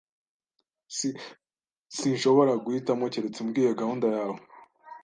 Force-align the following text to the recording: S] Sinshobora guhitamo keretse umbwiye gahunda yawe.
S] 0.95 0.97
Sinshobora 1.97 2.53
guhitamo 2.63 3.03
keretse 3.13 3.37
umbwiye 3.41 3.69
gahunda 3.79 4.07
yawe. 4.15 4.39